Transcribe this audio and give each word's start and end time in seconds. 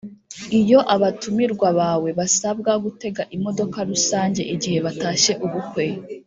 Iyo 0.59 0.79
abatumirwa 0.95 1.67
bawe 1.79 2.09
basabwa 2.19 2.71
gutega 2.83 3.23
imodoka 3.35 3.77
rusange 3.89 4.41
igihe 4.53 4.77
batashye 4.85 5.33
ubukwe 5.45 5.85